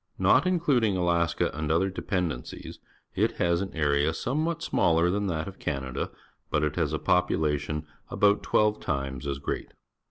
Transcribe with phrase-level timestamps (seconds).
[0.17, 2.79] Not including Alaska and other de pendencies,
[3.13, 6.09] it has an area somewhat smaller than that of Canada,
[6.49, 9.73] but it has a population about twelve times as great.